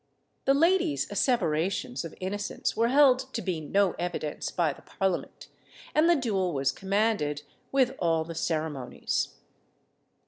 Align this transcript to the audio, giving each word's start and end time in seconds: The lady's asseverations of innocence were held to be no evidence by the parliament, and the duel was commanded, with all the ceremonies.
The 0.45 0.55
lady's 0.55 1.07
asseverations 1.11 2.03
of 2.03 2.15
innocence 2.19 2.75
were 2.75 2.87
held 2.87 3.31
to 3.35 3.39
be 3.39 3.61
no 3.61 3.91
evidence 3.99 4.49
by 4.49 4.73
the 4.73 4.81
parliament, 4.81 5.47
and 5.93 6.09
the 6.09 6.15
duel 6.15 6.53
was 6.53 6.71
commanded, 6.71 7.43
with 7.71 7.93
all 7.99 8.23
the 8.23 8.33
ceremonies. 8.33 9.35